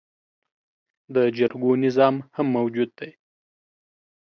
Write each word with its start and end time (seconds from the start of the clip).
د 1.13 1.15
جرګو 1.37 1.71
نظام 1.83 2.15
هم 2.35 2.47
موجود 2.55 2.89
دی 2.99 3.11